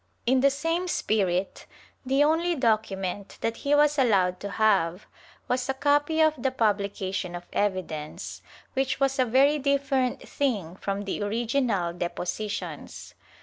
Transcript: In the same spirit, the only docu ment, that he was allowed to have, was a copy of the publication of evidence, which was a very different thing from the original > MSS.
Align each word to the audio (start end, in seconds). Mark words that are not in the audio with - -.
In 0.25 0.39
the 0.39 0.49
same 0.49 0.87
spirit, 0.87 1.67
the 2.03 2.23
only 2.23 2.55
docu 2.55 2.97
ment, 2.97 3.37
that 3.41 3.57
he 3.57 3.75
was 3.75 3.99
allowed 3.99 4.39
to 4.39 4.49
have, 4.49 5.05
was 5.47 5.69
a 5.69 5.75
copy 5.75 6.19
of 6.21 6.33
the 6.41 6.49
publication 6.49 7.35
of 7.35 7.45
evidence, 7.53 8.41
which 8.73 8.99
was 8.99 9.19
a 9.19 9.25
very 9.25 9.59
different 9.59 10.27
thing 10.27 10.75
from 10.77 11.03
the 11.05 11.21
original 11.21 11.93
> 11.93 11.93
MSS. 11.93 13.13